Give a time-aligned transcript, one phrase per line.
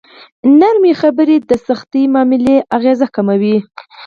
[0.59, 3.57] نرمې خبرې د سختې معاملې اغېز کموي.